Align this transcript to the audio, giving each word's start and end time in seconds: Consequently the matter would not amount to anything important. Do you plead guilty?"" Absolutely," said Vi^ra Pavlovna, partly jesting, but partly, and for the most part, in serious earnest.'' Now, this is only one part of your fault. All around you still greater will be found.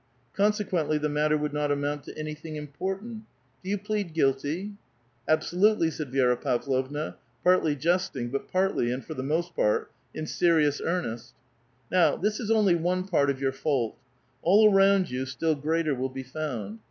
Consequently 0.33 0.97
the 0.97 1.07
matter 1.09 1.37
would 1.37 1.53
not 1.53 1.71
amount 1.71 2.01
to 2.05 2.17
anything 2.17 2.55
important. 2.55 3.21
Do 3.63 3.69
you 3.69 3.77
plead 3.77 4.15
guilty?"" 4.15 4.71
Absolutely," 5.29 5.91
said 5.91 6.11
Vi^ra 6.11 6.41
Pavlovna, 6.41 7.17
partly 7.43 7.75
jesting, 7.75 8.29
but 8.29 8.47
partly, 8.51 8.89
and 8.91 9.05
for 9.05 9.13
the 9.13 9.21
most 9.21 9.55
part, 9.55 9.91
in 10.15 10.25
serious 10.25 10.81
earnest.'' 10.83 11.35
Now, 11.91 12.15
this 12.15 12.39
is 12.39 12.49
only 12.49 12.73
one 12.73 13.07
part 13.07 13.29
of 13.29 13.39
your 13.39 13.51
fault. 13.51 13.95
All 14.41 14.73
around 14.73 15.11
you 15.11 15.27
still 15.27 15.53
greater 15.53 15.93
will 15.93 16.09
be 16.09 16.23
found. 16.23 16.79